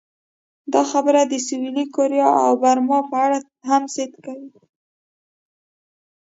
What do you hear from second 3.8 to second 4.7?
صدق کوي.